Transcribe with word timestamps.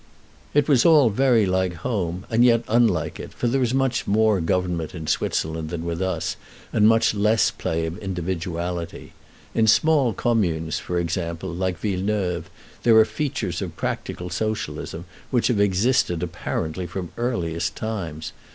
It 0.55 0.67
was 0.67 0.83
all 0.83 1.11
very 1.11 1.45
like 1.45 1.75
home, 1.75 2.25
and 2.31 2.43
yet 2.43 2.63
unlike 2.67 3.19
it, 3.19 3.31
for 3.33 3.47
there 3.47 3.61
is 3.61 3.71
much 3.71 4.07
more 4.07 4.41
government 4.41 4.95
in 4.95 5.05
Switzerland 5.05 5.69
than 5.69 5.85
with 5.85 6.01
us, 6.01 6.37
and 6.73 6.87
much 6.87 7.13
less 7.13 7.51
play 7.51 7.85
of 7.85 8.01
individuality. 8.01 9.13
In 9.53 9.67
small 9.67 10.11
communes, 10.13 10.79
for 10.79 10.97
example, 10.97 11.53
like 11.53 11.77
Villeneuve, 11.77 12.49
there 12.81 12.97
are 12.97 13.05
features 13.05 13.61
of 13.61 13.77
practical 13.77 14.31
socialism, 14.31 15.05
which 15.29 15.49
have 15.49 15.59
existed 15.59 16.23
apparently 16.23 16.87
from 16.87 17.11
the 17.15 17.21
earliest 17.21 17.75
times. 17.75 18.33